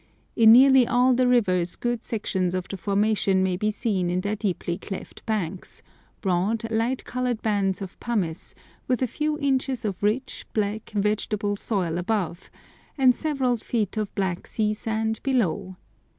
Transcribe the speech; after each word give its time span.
In 0.35 0.51
nearly 0.51 0.87
all 0.87 1.13
the 1.13 1.27
rivers 1.27 1.75
good 1.75 2.03
sections 2.03 2.55
of 2.55 2.67
the 2.67 2.75
formation 2.75 3.43
may 3.43 3.55
be 3.55 3.69
seen 3.69 4.09
in 4.09 4.21
their 4.21 4.35
deeply 4.35 4.79
cleft 4.79 5.23
banks, 5.27 5.83
broad, 6.21 6.63
light 6.71 7.05
coloured 7.05 7.43
bands 7.43 7.83
of 7.83 7.99
pumice, 7.99 8.55
with 8.87 9.03
a 9.03 9.05
few 9.05 9.37
inches 9.37 9.85
of 9.85 10.01
rich, 10.01 10.47
black, 10.53 10.89
vegetable 10.89 11.55
soil 11.55 11.99
above, 11.99 12.49
and 12.97 13.13
several 13.13 13.57
feet 13.57 13.95
of 13.95 14.15
black 14.15 14.47
sea 14.47 14.73
sand 14.73 15.19
below. 15.21 15.75